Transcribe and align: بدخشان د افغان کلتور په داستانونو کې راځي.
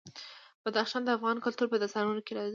بدخشان 0.65 1.01
د 1.03 1.09
افغان 1.17 1.37
کلتور 1.45 1.67
په 1.69 1.77
داستانونو 1.81 2.21
کې 2.25 2.33
راځي. 2.37 2.49